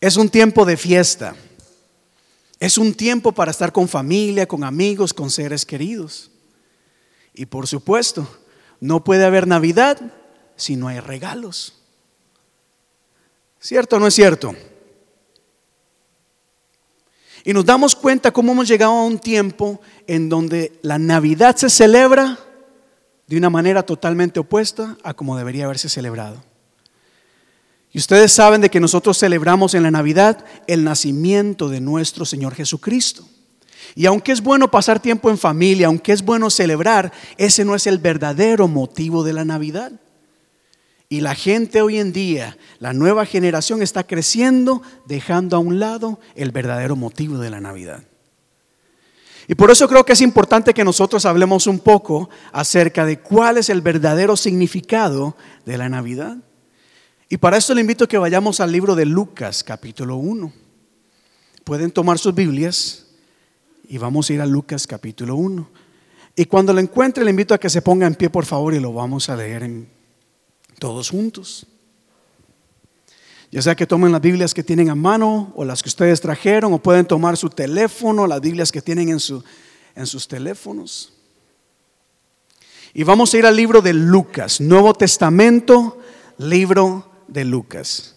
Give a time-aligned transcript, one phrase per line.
[0.00, 1.34] Es un tiempo de fiesta.
[2.60, 6.30] Es un tiempo para estar con familia, con amigos, con seres queridos.
[7.34, 8.28] Y por supuesto,
[8.80, 9.98] no puede haber Navidad
[10.56, 11.74] si no hay regalos.
[13.60, 14.54] ¿Cierto o no es cierto?
[17.44, 21.70] Y nos damos cuenta cómo hemos llegado a un tiempo en donde la Navidad se
[21.70, 22.38] celebra
[23.26, 26.47] de una manera totalmente opuesta a como debería haberse celebrado.
[27.92, 32.54] Y ustedes saben de que nosotros celebramos en la Navidad el nacimiento de nuestro Señor
[32.54, 33.26] Jesucristo.
[33.94, 37.86] Y aunque es bueno pasar tiempo en familia, aunque es bueno celebrar, ese no es
[37.86, 39.92] el verdadero motivo de la Navidad.
[41.08, 46.20] Y la gente hoy en día, la nueva generación está creciendo dejando a un lado
[46.34, 48.02] el verdadero motivo de la Navidad.
[49.50, 53.56] Y por eso creo que es importante que nosotros hablemos un poco acerca de cuál
[53.56, 55.34] es el verdadero significado
[55.64, 56.36] de la Navidad.
[57.28, 60.50] Y para esto le invito a que vayamos al libro de Lucas, capítulo 1.
[61.62, 63.06] Pueden tomar sus Biblias
[63.86, 65.68] y vamos a ir a Lucas, capítulo 1.
[66.36, 68.80] Y cuando lo encuentre, le invito a que se ponga en pie, por favor, y
[68.80, 69.88] lo vamos a leer en
[70.78, 71.66] todos juntos.
[73.50, 76.72] Ya sea que tomen las Biblias que tienen a mano o las que ustedes trajeron
[76.72, 79.44] o pueden tomar su teléfono, las Biblias que tienen en, su,
[79.94, 81.12] en sus teléfonos.
[82.94, 85.98] Y vamos a ir al libro de Lucas, Nuevo Testamento,
[86.38, 88.16] libro de Lucas.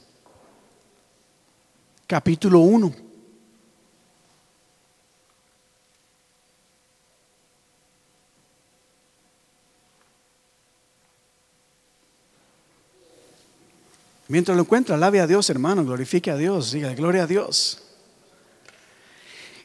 [2.07, 2.93] Capítulo 1.
[14.27, 17.83] Mientras lo encuentra, alabe a Dios, hermano, glorifique a Dios, diga gloria a Dios.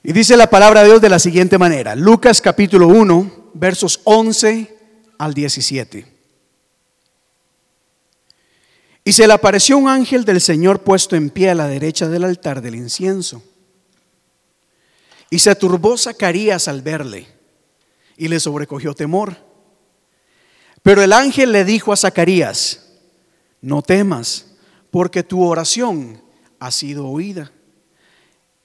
[0.02, 4.76] Y dice la palabra de Dios de la siguiente manera, Lucas capítulo 1, versos 11
[5.18, 6.15] al 17.
[9.06, 12.24] Y se le apareció un ángel del Señor puesto en pie a la derecha del
[12.24, 13.40] altar del incienso.
[15.30, 17.28] Y se turbó Zacarías al verle
[18.16, 19.36] y le sobrecogió temor.
[20.82, 22.84] Pero el ángel le dijo a Zacarías,
[23.60, 24.46] no temas
[24.90, 26.20] porque tu oración
[26.58, 27.52] ha sido oída.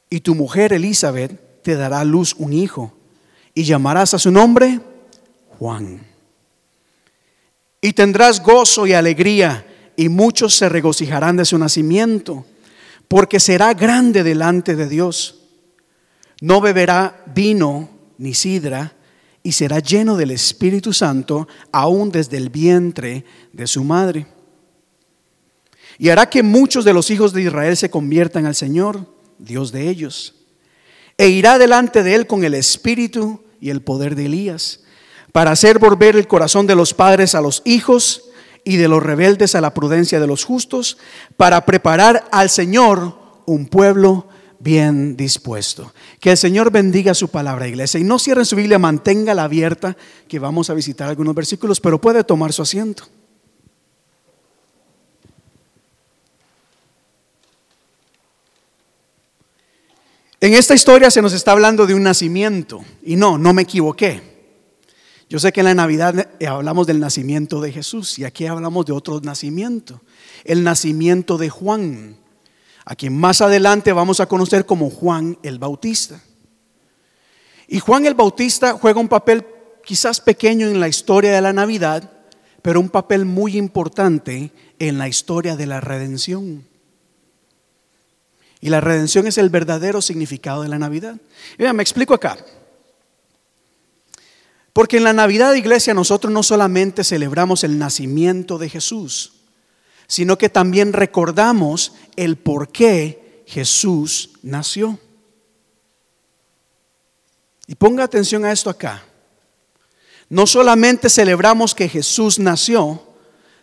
[0.09, 2.91] Y tu mujer Elizabeth te dará a luz un hijo
[3.53, 4.79] y llamarás a su nombre
[5.59, 6.01] Juan.
[7.79, 9.67] Y tendrás gozo y alegría
[10.01, 12.45] y muchos se regocijarán de su nacimiento,
[13.07, 15.43] porque será grande delante de Dios.
[16.41, 18.93] No beberá vino ni sidra
[19.43, 24.27] y será lleno del Espíritu Santo aún desde el vientre de su madre
[26.01, 29.05] y hará que muchos de los hijos de Israel se conviertan al Señor,
[29.37, 30.33] Dios de ellos.
[31.15, 34.79] E irá delante de él con el espíritu y el poder de Elías,
[35.31, 38.30] para hacer volver el corazón de los padres a los hijos
[38.63, 40.97] y de los rebeldes a la prudencia de los justos,
[41.37, 44.27] para preparar al Señor un pueblo
[44.59, 45.93] bien dispuesto.
[46.19, 47.99] Que el Señor bendiga su palabra, iglesia.
[47.99, 52.23] Y no cierren su Biblia, manténgala abierta, que vamos a visitar algunos versículos, pero puede
[52.23, 53.07] tomar su asiento.
[60.39, 64.30] En esta historia se nos está hablando de un nacimiento y no, no me equivoqué.
[65.31, 68.85] Yo sé que en la Navidad eh, hablamos del nacimiento de Jesús y aquí hablamos
[68.85, 70.01] de otro nacimiento,
[70.43, 72.17] el nacimiento de Juan,
[72.83, 76.21] a quien más adelante vamos a conocer como Juan el Bautista.
[77.69, 79.45] Y Juan el Bautista juega un papel
[79.85, 82.11] quizás pequeño en la historia de la Navidad,
[82.61, 86.67] pero un papel muy importante en la historia de la redención.
[88.59, 91.15] Y la redención es el verdadero significado de la Navidad.
[91.57, 92.37] Mira, me explico acá.
[94.73, 99.33] Porque en la Navidad, iglesia, nosotros no solamente celebramos el nacimiento de Jesús,
[100.07, 104.97] sino que también recordamos el por qué Jesús nació.
[107.67, 109.03] Y ponga atención a esto acá.
[110.29, 113.03] No solamente celebramos que Jesús nació,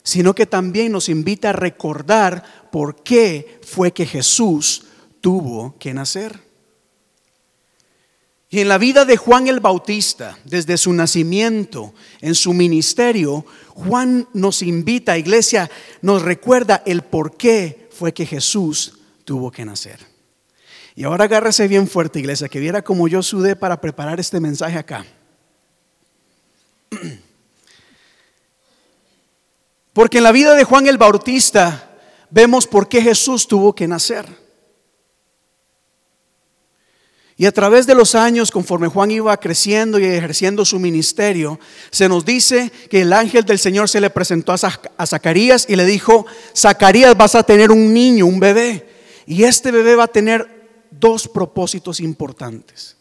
[0.02, 4.84] sino que también nos invita a recordar por qué fue que Jesús
[5.20, 6.47] tuvo que nacer.
[8.50, 14.26] Y en la vida de Juan el Bautista, desde su nacimiento, en su ministerio, Juan
[14.32, 19.98] nos invita, iglesia, nos recuerda el por qué fue que Jesús tuvo que nacer.
[20.94, 24.78] Y ahora agárrese bien fuerte, iglesia, que viera como yo sudé para preparar este mensaje
[24.78, 25.04] acá.
[29.92, 31.98] Porque en la vida de Juan el Bautista
[32.30, 34.47] vemos por qué Jesús tuvo que nacer.
[37.40, 41.60] Y a través de los años, conforme Juan iba creciendo y ejerciendo su ministerio,
[41.92, 45.86] se nos dice que el ángel del Señor se le presentó a Zacarías y le
[45.86, 48.88] dijo, Zacarías vas a tener un niño, un bebé.
[49.24, 50.48] Y este bebé va a tener
[50.90, 52.96] dos propósitos importantes.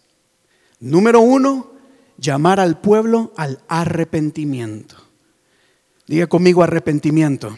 [0.80, 1.72] Número uno,
[2.20, 4.98] llamar al pueblo al arrepentimiento.
[6.06, 7.58] Diga conmigo arrepentimiento.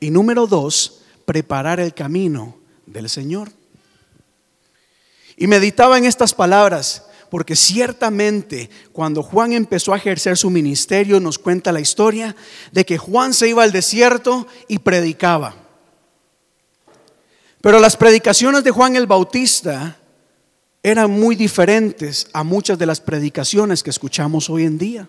[0.00, 2.56] Y número dos, preparar el camino
[2.86, 3.50] del Señor.
[5.36, 11.38] Y meditaba en estas palabras, porque ciertamente cuando Juan empezó a ejercer su ministerio nos
[11.38, 12.36] cuenta la historia
[12.72, 15.56] de que Juan se iba al desierto y predicaba.
[17.62, 19.96] Pero las predicaciones de Juan el Bautista
[20.82, 25.08] eran muy diferentes a muchas de las predicaciones que escuchamos hoy en día.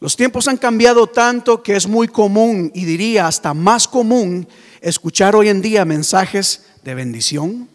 [0.00, 4.48] Los tiempos han cambiado tanto que es muy común y diría hasta más común
[4.80, 7.68] escuchar hoy en día mensajes de bendición,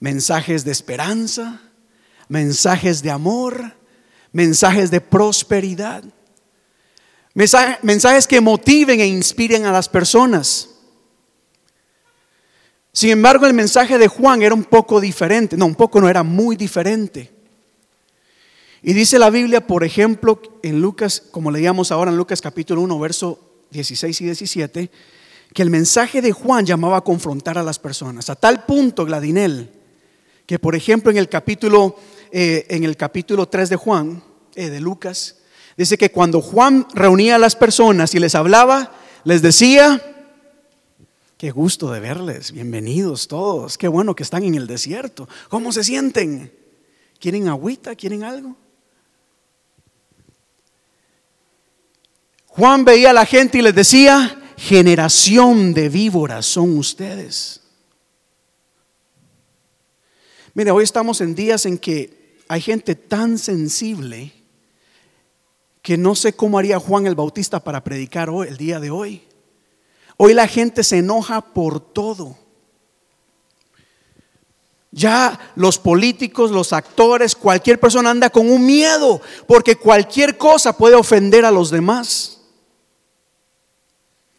[0.00, 1.60] mensajes de esperanza,
[2.28, 3.74] mensajes de amor,
[4.32, 6.04] mensajes de prosperidad,
[7.34, 10.70] mensajes que motiven e inspiren a las personas.
[12.92, 16.22] Sin embargo, el mensaje de Juan era un poco diferente, no, un poco no era
[16.22, 17.30] muy diferente.
[18.82, 22.98] Y dice la Biblia, por ejemplo, en Lucas, como leíamos ahora en Lucas capítulo 1,
[22.98, 23.38] verso
[23.70, 24.90] 16 y 17,
[25.52, 28.30] que el mensaje de Juan llamaba a confrontar a las personas.
[28.30, 29.70] A tal punto, Gladinel,
[30.46, 31.96] que por ejemplo en el capítulo,
[32.30, 34.22] eh, en el capítulo 3 de Juan,
[34.54, 35.36] eh, de Lucas,
[35.76, 38.92] dice que cuando Juan reunía a las personas y les hablaba,
[39.24, 40.02] les decía,
[41.36, 45.84] qué gusto de verles, bienvenidos todos, qué bueno que están en el desierto, ¿cómo se
[45.84, 46.52] sienten?
[47.18, 47.94] ¿Quieren agüita?
[47.96, 48.56] ¿Quieren algo?
[52.46, 57.60] Juan veía a la gente y les decía, generación de víboras son ustedes.
[60.52, 64.32] Mira, hoy estamos en días en que hay gente tan sensible
[65.80, 69.22] que no sé cómo haría Juan el Bautista para predicar hoy, el día de hoy.
[70.16, 72.36] Hoy la gente se enoja por todo.
[74.90, 80.96] Ya los políticos, los actores, cualquier persona anda con un miedo porque cualquier cosa puede
[80.96, 82.37] ofender a los demás.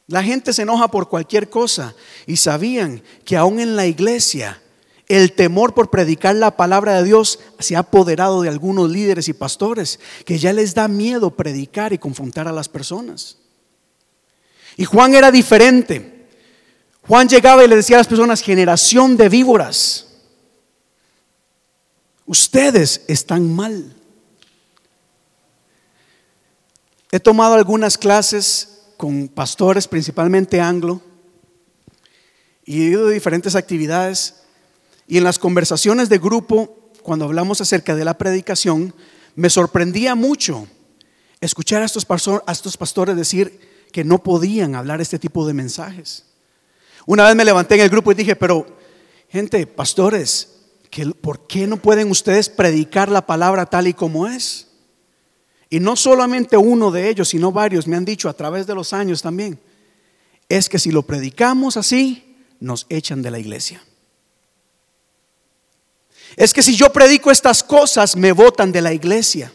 [0.10, 1.94] La gente se enoja por cualquier cosa
[2.26, 4.60] y sabían que aún en la iglesia
[5.08, 9.34] el temor por predicar la palabra de Dios se ha apoderado de algunos líderes y
[9.34, 13.38] pastores que ya les da miedo predicar y confrontar a las personas.
[14.78, 16.28] Y Juan era diferente.
[17.08, 20.08] Juan llegaba y le decía a las personas, generación de víboras,
[22.26, 23.96] ustedes están mal.
[27.12, 31.02] He tomado algunas clases con pastores, principalmente anglo,
[32.66, 34.42] y he ido diferentes actividades.
[35.08, 38.94] Y en las conversaciones de grupo, cuando hablamos acerca de la predicación,
[39.36, 40.68] me sorprendía mucho
[41.40, 42.06] escuchar a estos,
[42.46, 46.26] a estos pastores decir que no podían hablar este tipo de mensajes.
[47.06, 48.68] Una vez me levanté en el grupo y dije, pero
[49.30, 50.58] gente, pastores,
[51.22, 54.68] ¿por qué no pueden ustedes predicar la palabra tal y como es?
[55.70, 58.92] Y no solamente uno de ellos, sino varios me han dicho a través de los
[58.94, 59.60] años también,
[60.48, 63.84] es que si lo predicamos así, nos echan de la iglesia.
[66.36, 69.54] Es que si yo predico estas cosas, me votan de la iglesia.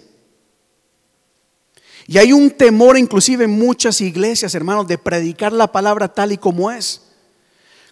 [2.06, 6.38] Y hay un temor inclusive en muchas iglesias, hermanos, de predicar la palabra tal y
[6.38, 7.02] como es.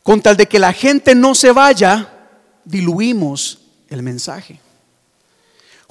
[0.03, 2.29] Con tal de que la gente no se vaya,
[2.65, 4.61] diluimos el mensaje.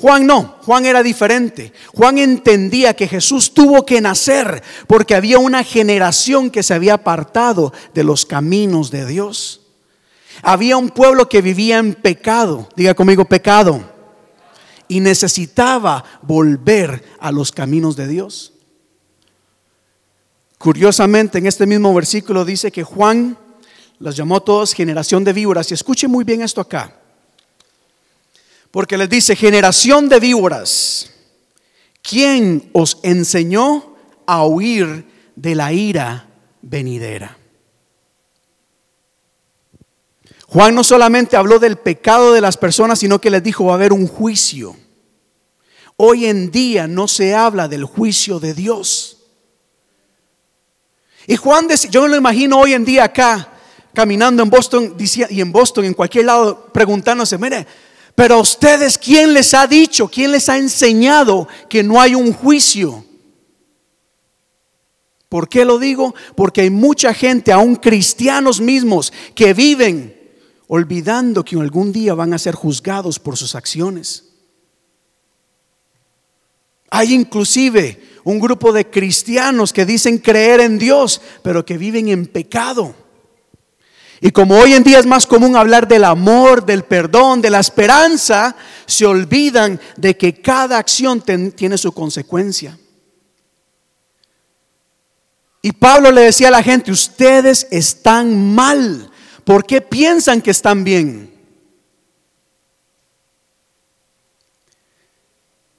[0.01, 1.74] Juan no, Juan era diferente.
[1.93, 7.72] Juan entendía que Jesús tuvo que nacer porque había una generación que se había apartado
[7.93, 9.62] de los caminos de Dios.
[10.41, 13.84] Había un pueblo que vivía en pecado, diga conmigo pecado,
[14.88, 18.53] y necesitaba volver a los caminos de Dios.
[20.58, 23.38] Curiosamente, en este mismo versículo dice que Juan
[24.00, 25.70] los llamó todos generación de víboras.
[25.70, 27.00] Y escuche muy bien esto acá.
[28.72, 31.12] Porque les dice, generación de víboras,
[32.01, 36.30] ¿quién os enseñó a huir de la ira
[36.62, 37.38] venidera?
[40.48, 43.75] Juan no solamente habló del pecado de las personas, sino que les dijo va a
[43.75, 44.75] haber un juicio.
[45.96, 49.18] Hoy en día no se habla del juicio de Dios.
[51.28, 53.50] Y Juan, yo me lo imagino hoy en día acá,
[53.94, 57.68] caminando en Boston y en Boston, en cualquier lado, preguntándose, mire,
[58.15, 62.34] pero a ustedes, ¿quién les ha dicho, quién les ha enseñado que no hay un
[62.34, 63.06] juicio?
[65.30, 66.13] ¿Por qué lo digo?
[66.36, 70.20] Porque hay mucha gente, aún cristianos mismos, que viven
[70.68, 74.25] olvidando que algún día van a ser juzgados por sus acciones.
[76.89, 82.25] Hay inclusive un grupo de cristianos que dicen creer en Dios, pero que viven en
[82.25, 82.94] pecado.
[84.24, 87.60] Y como hoy en día es más común hablar del amor, del perdón, de la
[87.60, 91.24] esperanza, se olvidan de que cada acción
[91.56, 92.78] tiene su consecuencia.
[95.63, 99.10] Y Pablo le decía a la gente, ustedes están mal.
[99.44, 101.40] ¿Por qué piensan que están bien?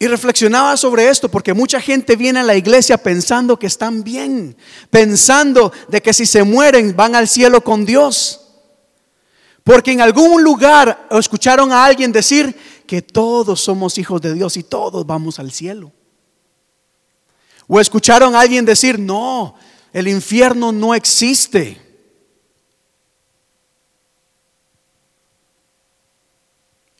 [0.03, 4.57] Y reflexionaba sobre esto porque mucha gente viene a la iglesia pensando que están bien,
[4.91, 8.41] pensando de que si se mueren van al cielo con Dios.
[9.63, 12.53] Porque en algún lugar escucharon a alguien decir
[12.85, 15.93] que todos somos hijos de Dios y todos vamos al cielo.
[17.69, 19.55] O escucharon a alguien decir, no,
[19.93, 21.81] el infierno no existe.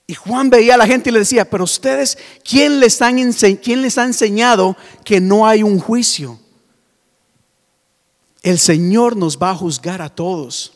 [0.07, 3.33] Y Juan veía a la gente y le decía, pero ustedes, ¿quién les, han
[3.63, 6.39] ¿quién les ha enseñado que no hay un juicio?
[8.43, 10.73] El Señor nos va a juzgar a todos.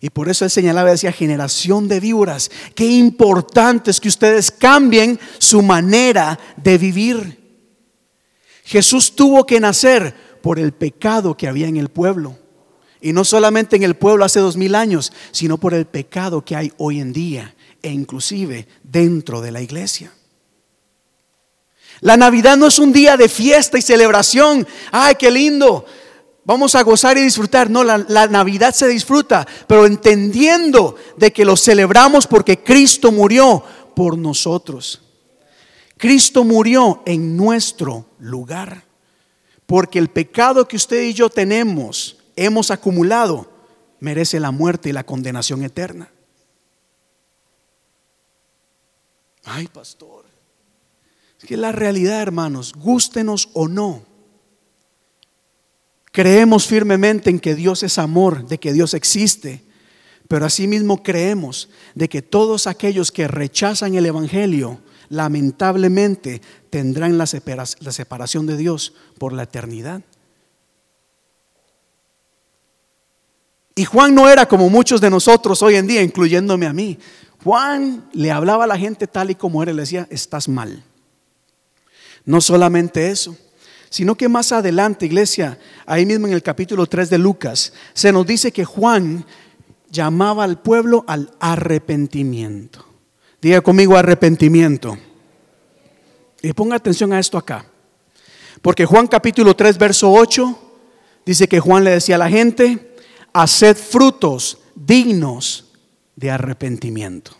[0.00, 5.18] Y por eso él señalaba, decía, generación de víboras, qué importante es que ustedes cambien
[5.38, 7.38] su manera de vivir.
[8.64, 12.38] Jesús tuvo que nacer por el pecado que había en el pueblo.
[13.00, 16.56] Y no solamente en el pueblo hace dos mil años, sino por el pecado que
[16.56, 20.12] hay hoy en día e inclusive dentro de la iglesia.
[22.00, 24.66] La Navidad no es un día de fiesta y celebración.
[24.92, 25.84] Ay, qué lindo.
[26.44, 27.68] Vamos a gozar y disfrutar.
[27.70, 33.62] No, la, la, Navidad se disfruta, pero entendiendo de que lo celebramos porque Cristo murió
[33.94, 35.02] por nosotros.
[35.96, 38.84] Cristo murió en nuestro lugar.
[39.66, 43.50] Porque el pecado que usted y yo tenemos, hemos acumulado,
[44.00, 46.10] merece la muerte y la condenación eterna.
[49.48, 50.26] Ay, pastor.
[51.38, 54.02] Es que la realidad, hermanos, gústenos o no.
[56.12, 59.62] Creemos firmemente en que Dios es amor, de que Dios existe,
[60.26, 68.46] pero asimismo creemos de que todos aquellos que rechazan el Evangelio, lamentablemente tendrán la separación
[68.46, 70.02] de Dios por la eternidad.
[73.78, 76.98] Y Juan no era como muchos de nosotros hoy en día, incluyéndome a mí.
[77.44, 80.82] Juan le hablaba a la gente tal y como era, le decía, estás mal.
[82.24, 83.36] No solamente eso,
[83.90, 88.26] sino que más adelante, iglesia, ahí mismo en el capítulo 3 de Lucas, se nos
[88.26, 89.24] dice que Juan
[89.90, 92.84] llamaba al pueblo al arrepentimiento.
[93.40, 94.98] Diga conmigo arrepentimiento.
[96.42, 97.64] Y ponga atención a esto acá.
[98.60, 100.58] Porque Juan capítulo 3, verso 8,
[101.24, 102.96] dice que Juan le decía a la gente,
[103.32, 105.67] haced frutos dignos
[106.18, 107.30] de arrepentimiento.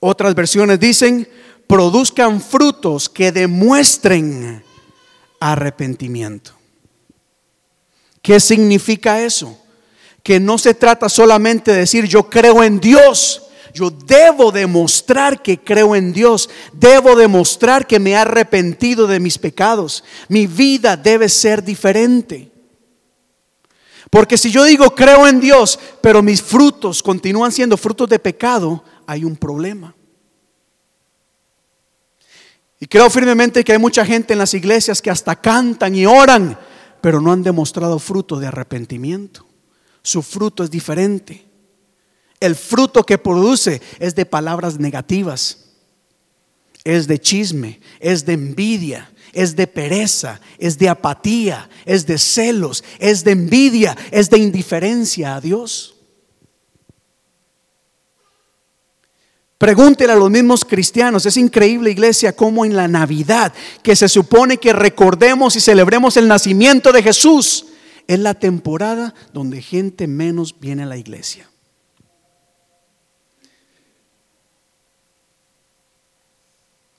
[0.00, 1.28] Otras versiones dicen,
[1.66, 4.64] produzcan frutos que demuestren
[5.38, 6.52] arrepentimiento.
[8.22, 9.58] ¿Qué significa eso?
[10.22, 13.42] Que no se trata solamente de decir yo creo en Dios.
[13.74, 16.48] Yo debo demostrar que creo en Dios.
[16.72, 20.04] Debo demostrar que me he arrepentido de mis pecados.
[20.28, 22.50] Mi vida debe ser diferente.
[24.10, 28.82] Porque si yo digo creo en Dios, pero mis frutos continúan siendo frutos de pecado,
[29.06, 29.94] hay un problema.
[32.80, 36.58] Y creo firmemente que hay mucha gente en las iglesias que hasta cantan y oran,
[37.00, 39.46] pero no han demostrado fruto de arrepentimiento.
[40.02, 41.44] Su fruto es diferente.
[42.40, 45.67] El fruto que produce es de palabras negativas,
[46.88, 52.82] es de chisme, es de envidia, es de pereza, es de apatía, es de celos,
[52.98, 55.96] es de envidia, es de indiferencia a Dios.
[59.58, 63.52] Pregúntele a los mismos cristianos, es increíble iglesia como en la Navidad,
[63.82, 67.66] que se supone que recordemos y celebremos el nacimiento de Jesús,
[68.06, 71.50] es la temporada donde gente menos viene a la iglesia.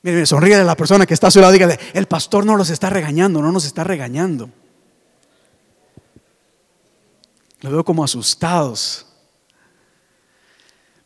[0.02, 2.70] Mire, sonríe a la persona que está a su lado, dígale, el pastor no los
[2.70, 4.50] está regañando, no nos está regañando.
[7.62, 9.06] Lo veo como asustados.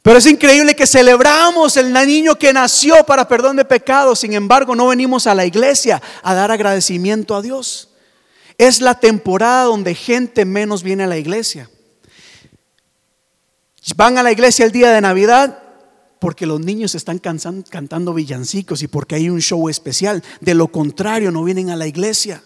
[0.04, 4.76] Pero es increíble que celebramos el niño que nació para perdón de pecados, sin embargo
[4.76, 7.90] no venimos a la iglesia a dar agradecimiento a Dios.
[8.58, 11.70] Es la temporada donde gente menos viene a la iglesia.
[13.96, 15.63] Van a la iglesia el día de Navidad
[16.24, 20.24] porque los niños están cantando villancicos y porque hay un show especial.
[20.40, 22.42] De lo contrario, no vienen a la iglesia.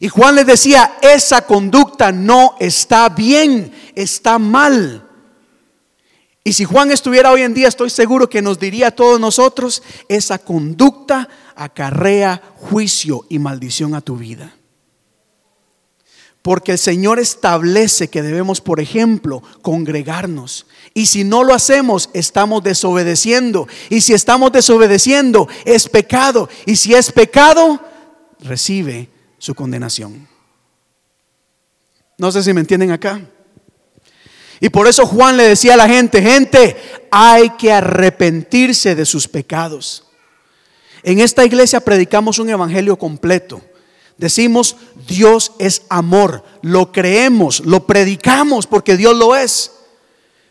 [0.00, 5.08] Y Juan les decía, esa conducta no está bien, está mal.
[6.44, 9.82] Y si Juan estuviera hoy en día, estoy seguro que nos diría a todos nosotros,
[10.06, 14.55] esa conducta acarrea juicio y maldición a tu vida.
[16.46, 20.66] Porque el Señor establece que debemos, por ejemplo, congregarnos.
[20.94, 23.66] Y si no lo hacemos, estamos desobedeciendo.
[23.90, 26.48] Y si estamos desobedeciendo, es pecado.
[26.64, 27.80] Y si es pecado,
[28.38, 30.28] recibe su condenación.
[32.16, 33.20] No sé si me entienden acá.
[34.60, 36.76] Y por eso Juan le decía a la gente, gente,
[37.10, 40.04] hay que arrepentirse de sus pecados.
[41.02, 43.60] En esta iglesia predicamos un evangelio completo.
[44.18, 49.72] Decimos, Dios es amor, lo creemos, lo predicamos porque Dios lo es.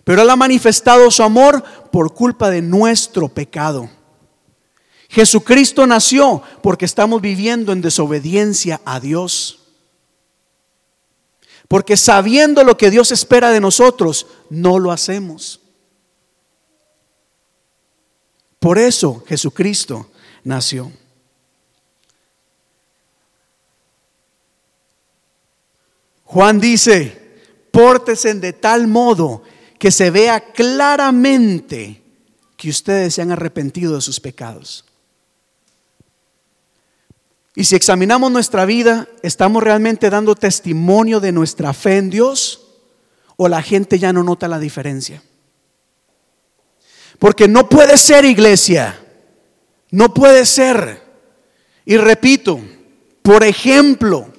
[0.04, 3.90] Pero Él ha manifestado su amor por culpa de nuestro pecado.
[5.10, 9.60] Jesucristo nació porque estamos viviendo en desobediencia a Dios.
[11.68, 15.62] Porque sabiendo lo que Dios espera de nosotros, no lo hacemos.
[18.60, 20.10] Por eso Jesucristo
[20.44, 20.92] nació.
[26.36, 27.18] Juan dice,
[27.72, 29.42] pórtese de tal modo
[29.80, 32.02] que se vea claramente
[32.58, 34.84] que ustedes se han arrepentido de sus pecados.
[37.56, 42.68] Y si examinamos nuestra vida, ¿estamos realmente dando testimonio de nuestra fe en Dios?
[43.38, 45.24] ¿O la gente ya no nota la diferencia?
[47.18, 49.00] Porque no puede ser iglesia,
[49.90, 51.02] no puede ser.
[51.86, 52.60] Y repito,
[53.22, 54.35] por ejemplo,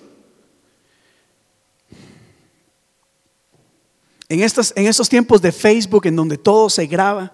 [4.29, 7.33] en estos, tiempos de Facebook en donde todo se graba,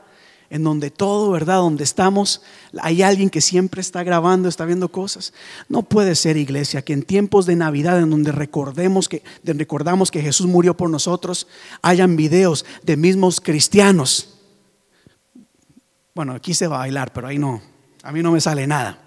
[0.50, 1.56] en donde todo, ¿verdad?
[1.56, 2.42] Donde estamos,
[2.78, 5.32] hay alguien que siempre está grabando, está viendo cosas.
[5.68, 10.20] No puede ser iglesia que en tiempos de Navidad en donde recordemos que recordamos que
[10.20, 11.46] Jesús murió por nosotros,
[11.80, 14.34] hayan videos de mismos cristianos.
[16.14, 17.62] Bueno, aquí se va a bailar, pero ahí no.
[18.02, 18.98] A mí no me sale nada.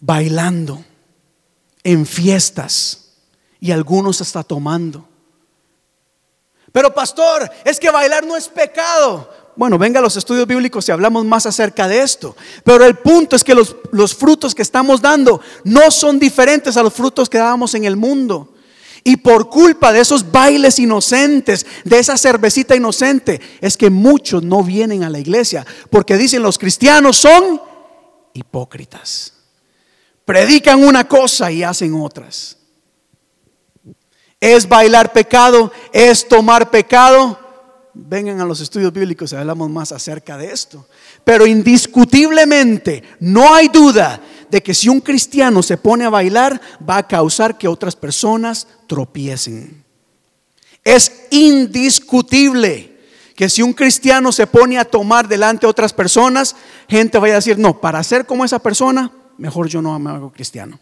[0.00, 0.84] Bailando
[1.84, 3.12] en fiestas
[3.60, 5.08] y algunos hasta tomando.
[6.76, 9.30] Pero pastor, es que bailar no es pecado.
[9.56, 12.36] Bueno, venga a los estudios bíblicos y hablamos más acerca de esto.
[12.64, 16.82] Pero el punto es que los, los frutos que estamos dando no son diferentes a
[16.82, 18.52] los frutos que dábamos en el mundo.
[19.04, 24.62] Y por culpa de esos bailes inocentes, de esa cervecita inocente, es que muchos no
[24.62, 25.64] vienen a la iglesia.
[25.88, 27.58] Porque dicen los cristianos son
[28.34, 29.32] hipócritas.
[30.26, 32.58] Predican una cosa y hacen otras.
[34.46, 35.72] ¿Es bailar pecado?
[35.92, 37.36] ¿Es tomar pecado?
[37.92, 40.86] Vengan a los estudios bíblicos y hablamos más acerca de esto.
[41.24, 46.98] Pero indiscutiblemente no hay duda de que si un cristiano se pone a bailar va
[46.98, 49.82] a causar que otras personas tropiecen.
[50.84, 53.00] Es indiscutible
[53.34, 56.54] que si un cristiano se pone a tomar delante de otras personas,
[56.88, 60.30] gente vaya a decir, no, para ser como esa persona, mejor yo no me hago
[60.30, 60.78] cristiano.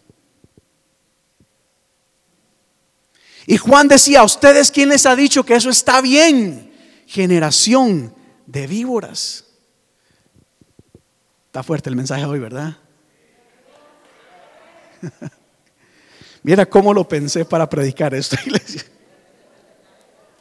[3.46, 6.72] Y Juan decía, ¿a ustedes quién les ha dicho que eso está bien?
[7.06, 8.14] Generación
[8.46, 9.44] de víboras.
[11.46, 12.76] Está fuerte el mensaje hoy, ¿verdad?
[16.42, 18.84] Mira cómo lo pensé para predicar esto, iglesia.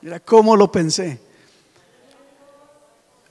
[0.01, 1.19] Mira cómo lo pensé.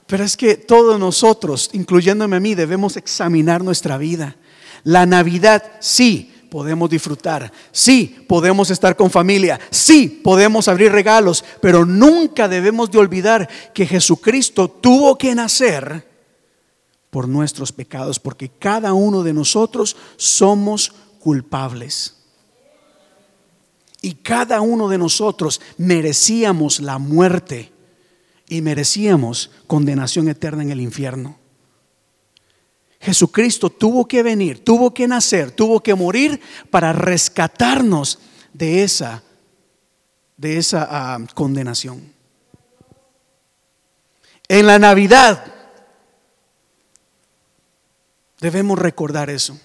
[0.07, 4.35] Pero es que todos nosotros, incluyéndome a mí, debemos examinar nuestra vida.
[4.83, 11.83] La Navidad, sí, podemos disfrutar, sí, podemos estar con familia, sí, podemos abrir regalos, pero
[11.83, 16.07] nunca debemos de olvidar que Jesucristo tuvo que nacer
[17.09, 22.17] por nuestros pecados, porque cada uno de nosotros somos culpables.
[24.03, 27.71] Y cada uno de nosotros merecíamos la muerte
[28.47, 31.42] y merecíamos condenación eterna en el infierno.
[33.03, 36.39] Jesucristo tuvo que venir, tuvo que nacer, tuvo que morir
[36.71, 38.19] para rescatarnos
[38.53, 39.21] de esa,
[40.37, 42.13] de esa ah, condenación.
[44.47, 45.53] En la Navidad
[48.39, 49.59] debemos recordar eso.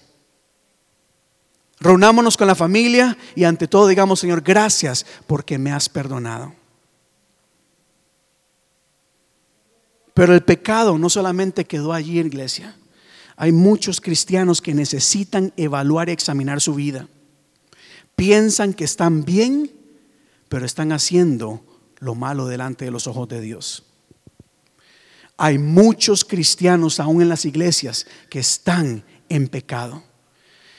[1.79, 6.55] Reunámonos con la familia y ante todo digamos, Señor, gracias porque me has perdonado.
[10.13, 12.75] Pero el pecado no solamente quedó allí, iglesia.
[13.41, 17.07] Hay muchos cristianos que necesitan evaluar y examinar su vida.
[18.17, 19.71] Piensan que están bien,
[20.49, 21.63] pero están haciendo
[22.01, 23.85] lo malo delante de los ojos de Dios.
[25.37, 30.03] Hay muchos cristianos aún en las iglesias que están en pecado.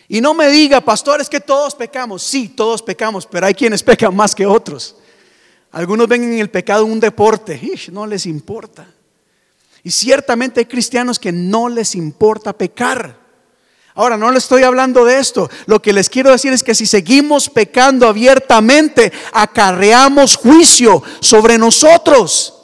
[0.10, 2.24] Y no me diga, pastor, es que todos pecamos.
[2.24, 4.98] Sí, todos pecamos, pero hay quienes pecan más que otros.
[5.72, 7.58] Algunos ven en el pecado un deporte,
[7.93, 8.86] no les importa.
[9.83, 13.17] Y ciertamente hay cristianos que no les importa pecar.
[13.95, 15.49] Ahora, no le estoy hablando de esto.
[15.65, 22.55] Lo que les quiero decir es que si seguimos pecando abiertamente, acarreamos juicio sobre nosotros.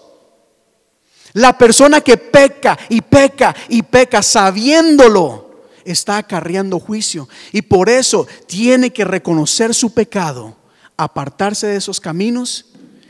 [1.34, 5.46] La persona que peca y peca y peca sabiéndolo,
[5.84, 7.28] está acarreando juicio.
[7.52, 10.56] Y por eso tiene que reconocer su pecado,
[10.96, 12.68] apartarse de esos caminos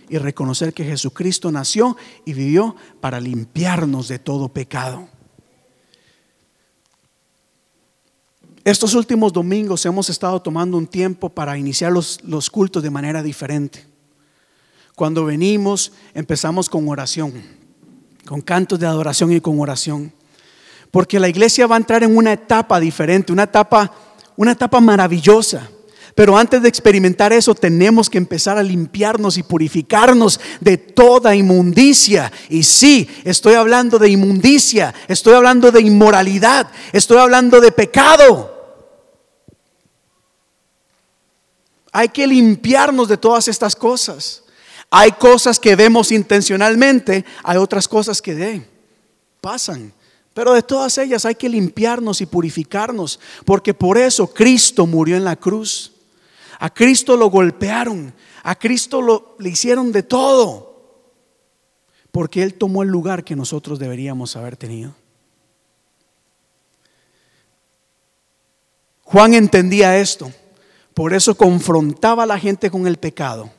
[0.10, 5.08] y reconocer que Jesucristo nació y vivió para limpiarnos de todo pecado.
[8.64, 13.22] Estos últimos domingos hemos estado tomando un tiempo para iniciar los, los cultos de manera
[13.22, 13.86] diferente.
[14.96, 17.34] Cuando venimos empezamos con oración,
[18.26, 20.12] con cantos de adoración y con oración.
[20.90, 23.92] Porque la iglesia va a entrar en una etapa diferente, una etapa,
[24.38, 25.70] una etapa maravillosa.
[26.16, 32.32] Pero antes de experimentar eso tenemos que empezar a limpiarnos y purificarnos de toda inmundicia.
[32.50, 38.54] Y sí, estoy hablando de inmundicia, estoy hablando de inmoralidad, estoy hablando de pecado.
[41.92, 44.44] Hay que limpiarnos de todas estas cosas.
[44.90, 48.66] Hay cosas que vemos intencionalmente, hay otras cosas que
[49.42, 49.92] pasan.
[50.34, 55.26] Pero de todas ellas hay que limpiarnos y purificarnos, porque por eso Cristo murió en
[55.26, 55.95] la cruz.
[56.60, 58.14] A Cristo lo golpearon,
[58.44, 60.76] a Cristo lo, le hicieron de todo,
[62.12, 64.94] porque Él tomó el lugar que nosotros deberíamos haber tenido.
[69.06, 70.32] Juan entendía esto.
[70.94, 73.52] Por eso confrontaba a la gente con el pecado.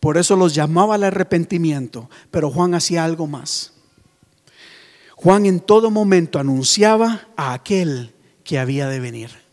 [0.00, 2.08] Por eso los llamaba al arrepentimiento.
[2.30, 3.72] Pero Juan hacía algo más.
[5.14, 9.47] Juan en todo momento anunciaba a aquel que había de venir.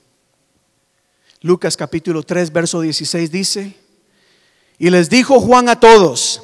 [1.46, 3.76] Lucas capítulo 3, verso 16 dice,
[4.80, 6.42] y les dijo Juan a todos,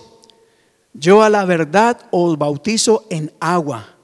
[0.94, 3.96] yo a la verdad os bautizo en agua,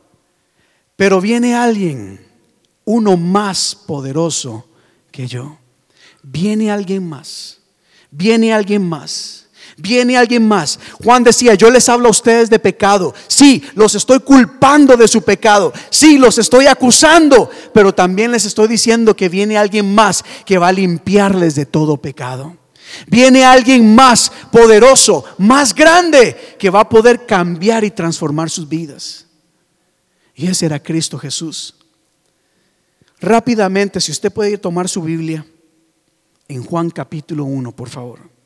[0.95, 2.25] pero viene alguien,
[2.83, 4.65] uno más poderoso
[5.11, 5.59] que yo
[6.23, 7.59] viene alguien más,
[8.09, 9.46] viene alguien más.
[9.79, 10.79] Viene alguien más.
[11.03, 13.13] Juan decía, yo les hablo a ustedes de pecado.
[13.27, 15.71] Sí, los estoy culpando de su pecado.
[15.91, 17.49] Sí, los estoy acusando.
[17.73, 21.97] Pero también les estoy diciendo que viene alguien más que va a limpiarles de todo
[21.97, 22.57] pecado.
[23.05, 29.27] Viene alguien más poderoso, más grande, que va a poder cambiar y transformar sus vidas.
[30.33, 31.75] Y ese era Cristo Jesús.
[33.19, 35.45] Rápidamente, si usted puede ir a tomar su Biblia
[36.47, 38.36] en Juan capítulo 1, por favor.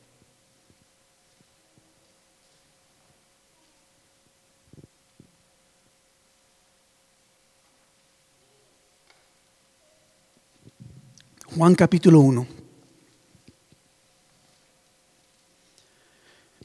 [11.56, 12.46] Juan capítulo 1.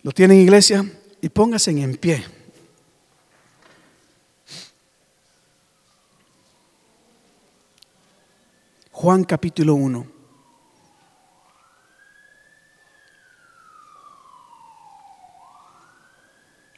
[0.04, 0.86] ¿Lo tienen iglesia?
[1.22, 2.24] Y póngase en pie.
[8.92, 10.18] Juan capítulo 1.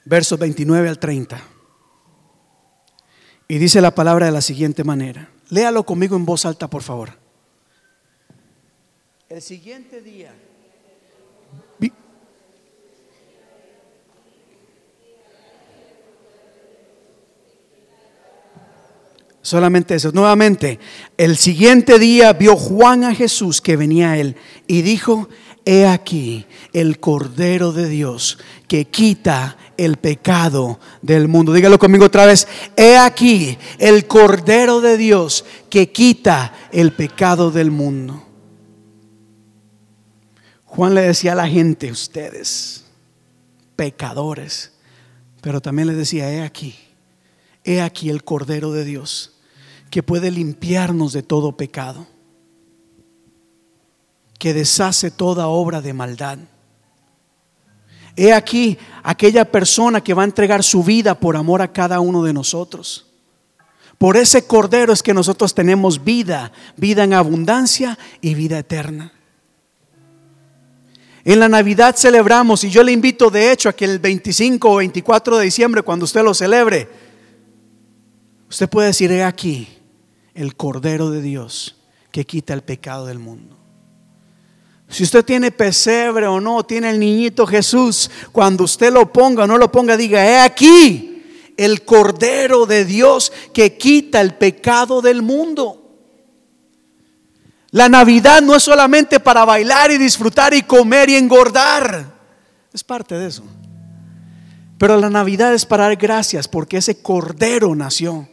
[0.10, 1.40] versos 29 al 30.
[3.48, 5.30] Y dice la palabra de la siguiente manera.
[5.50, 7.19] Léalo conmigo en voz alta, por favor.
[9.30, 10.34] El siguiente día.
[19.44, 20.12] Solamente eso.
[20.12, 20.80] Nuevamente,
[21.16, 25.30] el siguiente día vio Juan a Jesús que venía a él y dijo,
[25.64, 31.54] he aquí el Cordero de Dios que quita el pecado del mundo.
[31.54, 32.48] Dígalo conmigo otra vez.
[32.76, 38.29] He aquí el Cordero de Dios que quita el pecado del mundo.
[40.70, 42.86] Juan le decía a la gente, ustedes,
[43.76, 44.72] pecadores,
[45.42, 46.76] pero también le decía, he aquí,
[47.64, 49.34] he aquí el Cordero de Dios
[49.90, 52.06] que puede limpiarnos de todo pecado,
[54.38, 56.38] que deshace toda obra de maldad.
[58.16, 62.24] He aquí aquella persona que va a entregar su vida por amor a cada uno
[62.24, 63.08] de nosotros.
[63.98, 69.12] Por ese cordero es que nosotros tenemos vida, vida en abundancia y vida eterna.
[71.26, 74.76] En la Navidad celebramos, y yo le invito de hecho a que el 25 o
[74.78, 76.88] 24 de diciembre, cuando usted lo celebre,
[78.50, 79.68] usted puede decir, he aquí
[80.34, 81.76] el Cordero de Dios
[82.12, 83.58] que quita el pecado del mundo.
[84.88, 89.48] Si usted tiene pesebre o no, tiene el niñito Jesús, cuando usted lo ponga o
[89.48, 91.24] no lo ponga, diga, he aquí
[91.58, 95.79] el Cordero de Dios que quita el pecado del mundo.
[97.72, 102.14] La Navidad no es solamente para bailar y disfrutar y comer y engordar.
[102.74, 103.44] Es parte de eso.
[104.78, 108.28] Pero la Navidad es para dar gracias porque ese Cordero nació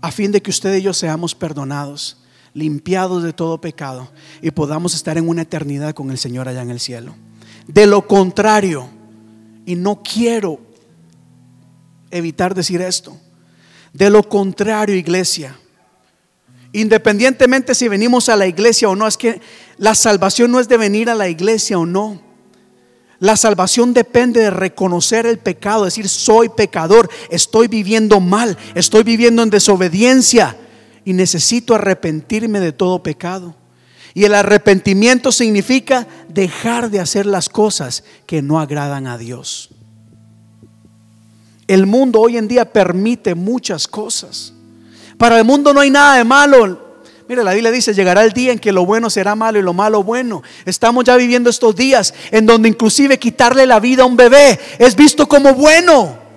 [0.00, 2.18] a fin de que usted y yo seamos perdonados
[2.54, 4.10] limpiados de todo pecado
[4.42, 7.14] y podamos estar en una eternidad con el Señor allá en el cielo.
[7.66, 8.88] De lo contrario,
[9.64, 10.58] y no quiero
[12.10, 13.16] evitar decir esto,
[13.92, 15.56] de lo contrario, iglesia,
[16.72, 19.40] independientemente si venimos a la iglesia o no, es que
[19.76, 22.20] la salvación no es de venir a la iglesia o no.
[23.20, 29.42] La salvación depende de reconocer el pecado, decir, soy pecador, estoy viviendo mal, estoy viviendo
[29.42, 30.56] en desobediencia
[31.04, 33.56] y necesito arrepentirme de todo pecado.
[34.14, 39.70] Y el arrepentimiento significa dejar de hacer las cosas que no agradan a Dios.
[41.66, 44.54] El mundo hoy en día permite muchas cosas.
[45.18, 46.86] Para el mundo no hay nada de malo.
[47.28, 49.74] Mira, la Biblia dice, llegará el día en que lo bueno será malo y lo
[49.74, 50.42] malo bueno.
[50.64, 54.96] Estamos ya viviendo estos días en donde inclusive quitarle la vida a un bebé es
[54.96, 56.28] visto como bueno.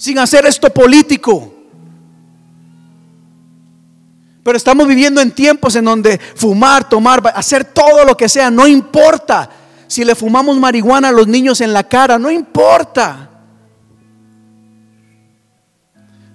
[0.00, 1.52] sin hacer esto político.
[4.42, 8.66] Pero estamos viviendo en tiempos en donde fumar, tomar, hacer todo lo que sea, no
[8.66, 9.50] importa.
[9.86, 13.29] Si le fumamos marihuana a los niños en la cara, no importa.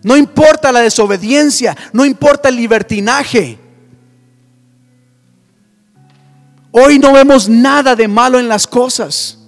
[0.05, 3.57] No importa la desobediencia, no importa el libertinaje.
[6.69, 9.39] Hoy no vemos nada de malo en las cosas.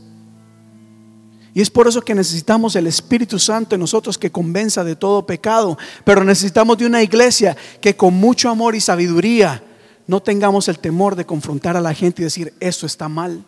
[1.54, 5.28] Y es por eso que necesitamos el Espíritu Santo en nosotros que convenza de todo
[5.28, 5.78] pecado.
[6.04, 9.62] Pero necesitamos de una iglesia que con mucho amor y sabiduría
[10.08, 13.43] no tengamos el temor de confrontar a la gente y decir, esto está mal.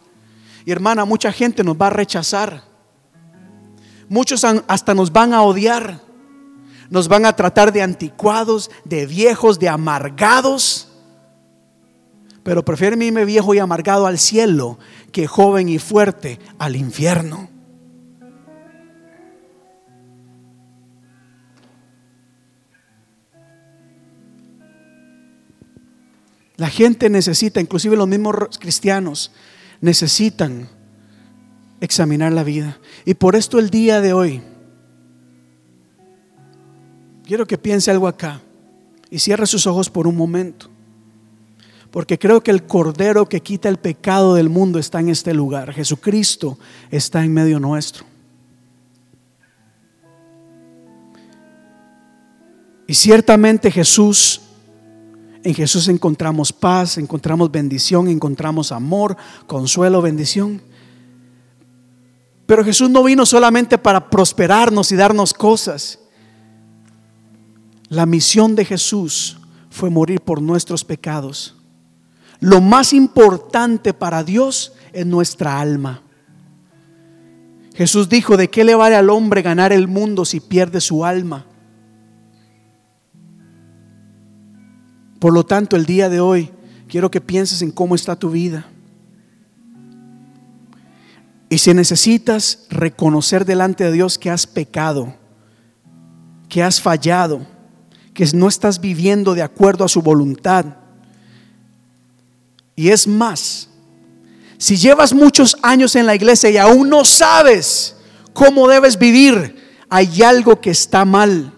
[0.64, 2.62] Y hermana, mucha gente nos va a rechazar.
[4.08, 6.08] Muchos hasta nos van a odiar.
[6.90, 10.88] Nos van a tratar de anticuados, de viejos, de amargados.
[12.44, 14.80] Pero prefiero irme viejo y amargado al cielo
[15.12, 17.50] que joven y fuerte al infierno.
[26.60, 29.32] La gente necesita, inclusive los mismos cristianos,
[29.80, 30.68] necesitan
[31.80, 32.80] examinar la vida.
[33.06, 34.42] Y por esto el día de hoy,
[37.30, 38.42] quiero que piense algo acá
[39.12, 40.68] y cierre sus ojos por un momento.
[41.92, 45.72] Porque creo que el Cordero que quita el pecado del mundo está en este lugar.
[45.72, 46.58] Jesucristo
[46.90, 48.04] está en medio nuestro.
[52.88, 54.42] Y ciertamente Jesús
[55.44, 59.16] en Jesús encontramos paz, encontramos bendición, encontramos amor,
[59.46, 60.64] consuelo, bendición.
[62.48, 66.00] Pero Jesús no vino solamente para prosperarnos y darnos cosas.
[67.90, 71.56] La misión de Jesús fue morir por nuestros pecados.
[72.40, 76.02] Lo más importante para Dios es nuestra alma.
[77.74, 81.46] Jesús dijo, ¿de qué le vale al hombre ganar el mundo si pierde su alma?
[85.20, 86.52] Por lo tanto, el día de hoy
[86.88, 88.68] quiero que pienses en cómo está tu vida.
[91.50, 95.16] Y si necesitas reconocer delante de Dios que has pecado,
[96.48, 97.46] que has fallado,
[98.20, 100.66] que no estás viviendo de acuerdo a su voluntad.
[102.76, 103.70] Y es más,
[104.58, 107.96] si llevas muchos años en la iglesia y aún no sabes
[108.34, 111.54] cómo debes vivir, hay algo que está mal.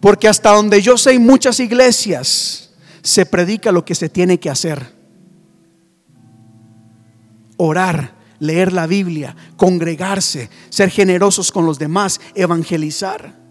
[0.00, 4.50] Porque hasta donde yo sé en muchas iglesias se predica lo que se tiene que
[4.50, 4.92] hacer.
[7.56, 13.41] Orar, leer la Biblia, congregarse, ser generosos con los demás, evangelizar.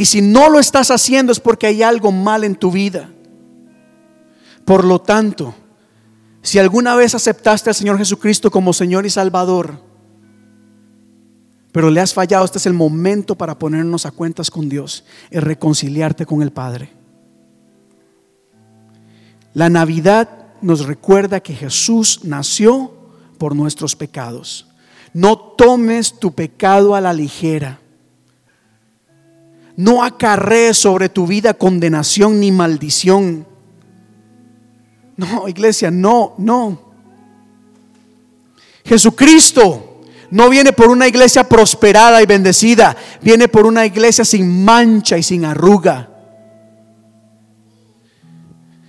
[0.00, 3.10] Y si no lo estás haciendo es porque hay algo mal en tu vida.
[4.64, 5.54] Por lo tanto,
[6.40, 9.78] si alguna vez aceptaste al Señor Jesucristo como Señor y Salvador,
[11.70, 15.38] pero le has fallado, este es el momento para ponernos a cuentas con Dios y
[15.38, 16.90] reconciliarte con el Padre.
[19.52, 20.30] La Navidad
[20.62, 22.90] nos recuerda que Jesús nació
[23.36, 24.66] por nuestros pecados.
[25.12, 27.80] No tomes tu pecado a la ligera.
[29.80, 33.46] No acarrees sobre tu vida condenación ni maldición.
[35.16, 36.92] No, iglesia, no, no.
[38.84, 45.16] Jesucristo no viene por una iglesia prosperada y bendecida, viene por una iglesia sin mancha
[45.16, 46.10] y sin arruga.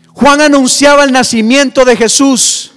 [0.10, 2.71] Juan anunciaba el nacimiento de Jesús.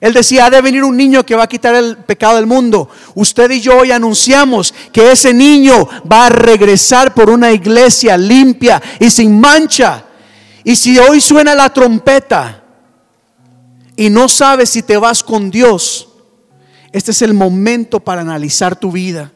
[0.00, 2.88] Él decía, ha de venir un niño que va a quitar el pecado del mundo.
[3.14, 8.80] Usted y yo hoy anunciamos que ese niño va a regresar por una iglesia limpia
[8.98, 10.04] y sin mancha.
[10.64, 12.64] Y si hoy suena la trompeta
[13.94, 16.08] y no sabes si te vas con Dios,
[16.92, 19.32] este es el momento para analizar tu vida.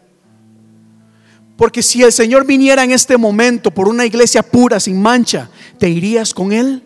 [1.58, 5.90] Porque si el Señor viniera en este momento por una iglesia pura, sin mancha, ¿te
[5.90, 6.83] irías con Él?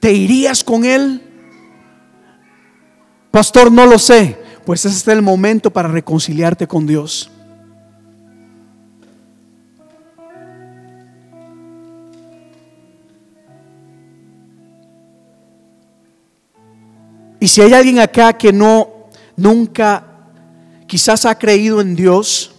[0.00, 1.22] ¿Te irías con Él?
[3.30, 4.38] Pastor, no lo sé.
[4.64, 7.30] Pues ese es el momento para reconciliarte con Dios.
[17.40, 20.04] Y si hay alguien acá que no, nunca,
[20.86, 22.54] quizás ha creído en Dios,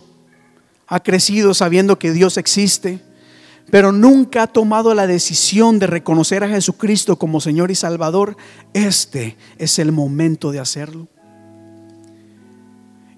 [0.87, 3.01] ha crecido sabiendo que Dios existe,
[3.71, 8.37] pero nunca ha tomado la decisión de reconocer a Jesucristo como Señor y Salvador,
[8.73, 11.07] este es el momento de hacerlo.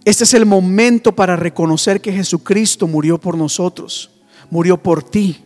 [0.03, 4.09] Este es el momento para reconocer que Jesucristo murió por nosotros,
[4.49, 5.43] murió por ti,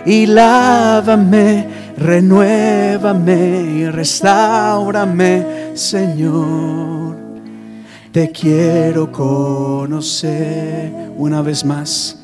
[0.06, 7.19] y lávame, renuévame y restaurame, Señor
[8.12, 12.16] te quiero conocer una vez más.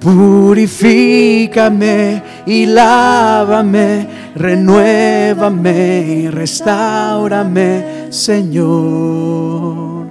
[0.00, 1.62] Purifícame
[2.44, 10.08] y lávame, renuévame y restaurame, Señor,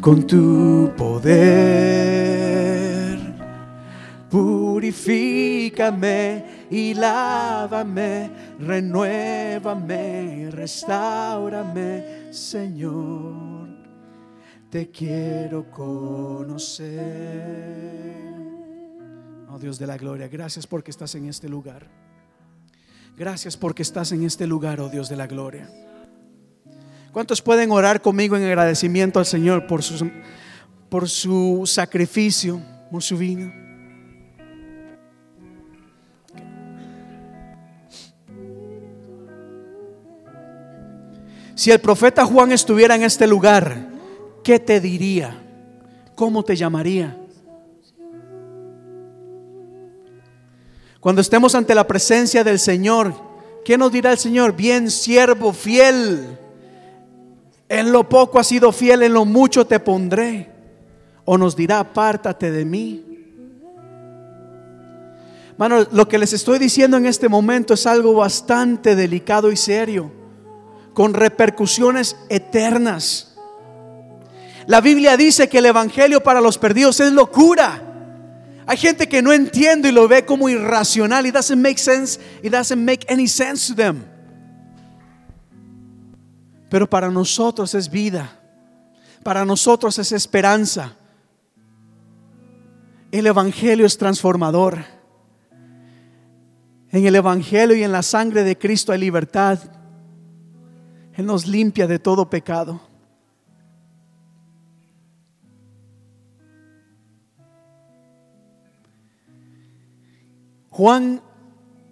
[0.00, 2.24] con tu poder.
[4.30, 4.94] Purifícame
[6.70, 13.53] y lávame, renuévame y restaurame, Señor
[14.74, 16.90] te quiero conocer.
[19.48, 21.86] Oh Dios de la gloria, gracias porque estás en este lugar.
[23.16, 25.70] Gracias porque estás en este lugar, oh Dios de la gloria.
[27.12, 30.10] ¿Cuántos pueden orar conmigo en agradecimiento al Señor por su,
[30.88, 32.60] por su sacrificio,
[32.90, 33.54] por su vida?
[41.54, 43.93] Si el profeta Juan estuviera en este lugar,
[44.44, 45.36] ¿qué te diría?
[46.14, 47.18] ¿Cómo te llamaría?
[51.00, 53.14] Cuando estemos ante la presencia del Señor,
[53.64, 54.54] ¿qué nos dirá el Señor?
[54.54, 56.38] Bien, siervo fiel.
[57.68, 60.50] En lo poco has sido fiel, en lo mucho te pondré.
[61.24, 63.04] O nos dirá, apártate de mí.
[65.56, 70.10] Mano, lo que les estoy diciendo en este momento es algo bastante delicado y serio,
[70.94, 73.33] con repercusiones eternas.
[74.66, 77.82] La Biblia dice que el Evangelio para los perdidos es locura.
[78.66, 81.26] Hay gente que no entiende y lo ve como irracional.
[81.26, 82.18] It doesn't make sense.
[82.42, 84.04] It doesn't make any sense to them.
[86.70, 88.40] Pero para nosotros es vida.
[89.22, 90.96] Para nosotros es esperanza.
[93.12, 94.84] El Evangelio es transformador.
[96.90, 99.58] En el Evangelio y en la sangre de Cristo hay libertad.
[101.12, 102.80] Él nos limpia de todo pecado.
[110.74, 111.22] Juan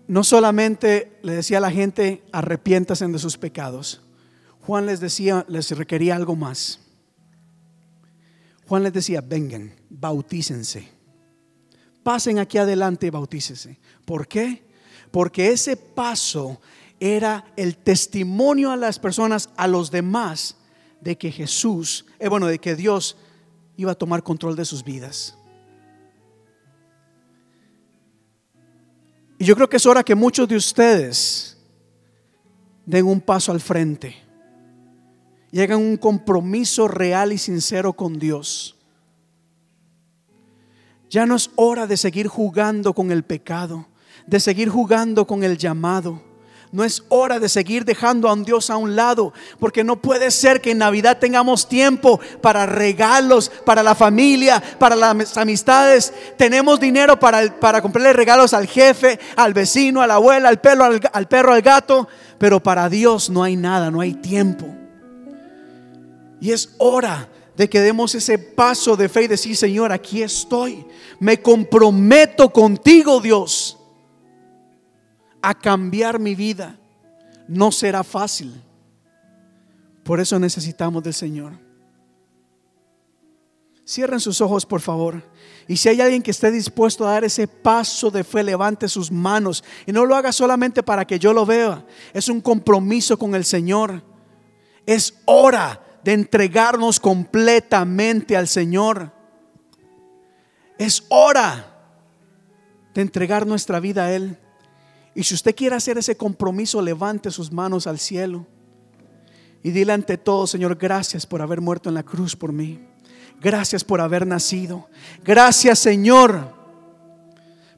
[0.08, 4.02] no solamente le decía a la gente arrepiéntase de sus pecados,
[4.66, 6.80] Juan les decía, les requería algo más.
[8.66, 10.88] Juan les decía, vengan, bautícense.
[12.02, 13.78] Pasen aquí adelante y bautícense.
[14.04, 14.64] ¿Por qué?
[15.12, 16.60] Porque ese paso
[16.98, 20.56] era el testimonio a las personas, a los demás,
[21.00, 23.16] de que Jesús, eh, bueno, de que Dios
[23.76, 25.38] iba a tomar control de sus vidas.
[29.42, 31.56] Y yo creo que es hora que muchos de ustedes
[32.86, 34.14] den un paso al frente
[35.50, 38.76] y hagan un compromiso real y sincero con Dios.
[41.10, 43.88] Ya no es hora de seguir jugando con el pecado,
[44.28, 46.22] de seguir jugando con el llamado.
[46.72, 50.30] No es hora de seguir dejando a un Dios a un lado, porque no puede
[50.30, 56.14] ser que en Navidad tengamos tiempo para regalos, para la familia, para las amistades.
[56.38, 60.84] Tenemos dinero para, para comprarle regalos al jefe, al vecino, a la abuela, al perro,
[60.84, 62.08] al, al perro, al gato,
[62.38, 64.66] pero para Dios no hay nada, no hay tiempo.
[66.40, 70.86] Y es hora de que demos ese paso de fe y decir, Señor, aquí estoy.
[71.20, 73.76] Me comprometo contigo, Dios
[75.42, 76.78] a cambiar mi vida.
[77.48, 78.62] No será fácil.
[80.04, 81.52] Por eso necesitamos del Señor.
[83.86, 85.22] Cierren sus ojos, por favor.
[85.66, 89.10] Y si hay alguien que esté dispuesto a dar ese paso de fe, levante sus
[89.10, 89.64] manos.
[89.86, 91.84] Y no lo haga solamente para que yo lo vea.
[92.12, 94.02] Es un compromiso con el Señor.
[94.86, 99.12] Es hora de entregarnos completamente al Señor.
[100.78, 101.68] Es hora
[102.94, 104.38] de entregar nuestra vida a Él.
[105.14, 108.46] Y si usted quiere hacer ese compromiso, levante sus manos al cielo.
[109.62, 112.80] Y dile ante todo, Señor, gracias por haber muerto en la cruz por mí.
[113.40, 114.88] Gracias por haber nacido.
[115.24, 116.54] Gracias Señor,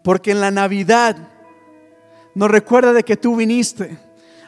[0.03, 1.17] porque en la Navidad
[2.35, 3.99] nos recuerda de que tú viniste,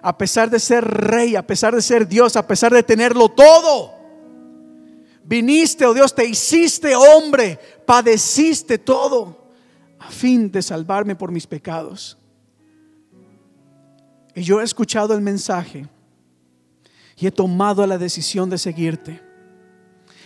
[0.03, 3.95] a pesar de ser rey, a pesar de ser Dios, a pesar de tenerlo todo.
[5.25, 9.47] Viniste, oh Dios, te hiciste hombre, padeciste todo
[9.99, 12.19] a fin de salvarme por mis pecados.
[14.37, 15.89] Y yo he escuchado el mensaje
[17.17, 19.23] y he tomado la decisión de seguirte.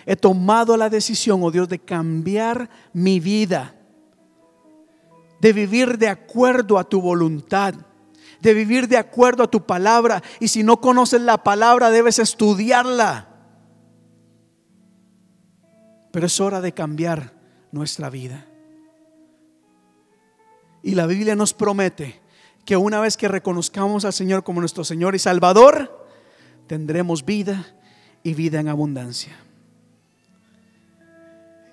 [0.05, 3.77] He tomado la decisión, oh Dios, de cambiar mi vida,
[5.41, 7.75] de vivir de acuerdo a tu voluntad,
[8.41, 10.25] de vivir de acuerdo a tu palabra.
[10.41, 13.29] Y si no conoces la palabra, debes estudiarla.
[16.11, 17.33] Pero es hora de cambiar
[17.71, 18.45] nuestra vida.
[20.83, 22.21] Y la Biblia nos promete
[22.65, 26.07] que una vez que reconozcamos al Señor como nuestro Señor y Salvador,
[26.67, 27.67] tendremos vida
[28.23, 29.37] y vida en abundancia.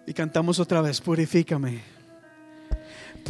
[0.06, 1.97] Y cantamos otra vez, purifícame.